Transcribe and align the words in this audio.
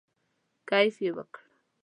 کیف 0.69 0.95
یې 1.03 1.11
وکړ. 1.15 1.39